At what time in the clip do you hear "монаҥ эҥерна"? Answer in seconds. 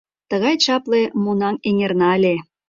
1.23-2.09